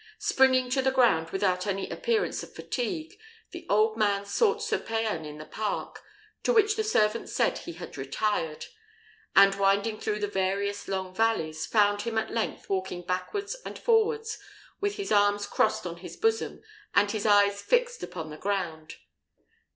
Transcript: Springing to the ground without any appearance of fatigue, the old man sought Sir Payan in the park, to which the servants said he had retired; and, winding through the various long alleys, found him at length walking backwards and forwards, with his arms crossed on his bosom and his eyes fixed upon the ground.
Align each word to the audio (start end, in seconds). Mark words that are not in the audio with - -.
Springing 0.17 0.67
to 0.71 0.81
the 0.81 0.89
ground 0.89 1.29
without 1.29 1.67
any 1.67 1.87
appearance 1.91 2.41
of 2.41 2.55
fatigue, 2.55 3.19
the 3.51 3.67
old 3.69 3.95
man 3.95 4.25
sought 4.25 4.59
Sir 4.59 4.79
Payan 4.79 5.25
in 5.25 5.37
the 5.37 5.45
park, 5.45 6.01
to 6.41 6.51
which 6.51 6.75
the 6.75 6.83
servants 6.83 7.31
said 7.33 7.59
he 7.59 7.73
had 7.73 7.95
retired; 7.99 8.65
and, 9.35 9.53
winding 9.53 9.99
through 9.99 10.17
the 10.17 10.27
various 10.27 10.87
long 10.87 11.15
alleys, 11.19 11.67
found 11.67 12.01
him 12.01 12.17
at 12.17 12.31
length 12.31 12.67
walking 12.67 13.03
backwards 13.03 13.55
and 13.63 13.77
forwards, 13.77 14.39
with 14.79 14.95
his 14.95 15.11
arms 15.11 15.45
crossed 15.45 15.85
on 15.85 15.97
his 15.97 16.17
bosom 16.17 16.63
and 16.95 17.11
his 17.11 17.27
eyes 17.27 17.61
fixed 17.61 18.01
upon 18.01 18.31
the 18.31 18.37
ground. 18.37 18.95